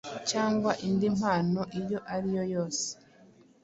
[0.29, 2.85] cyangwa indi mpano iyo ariyo yose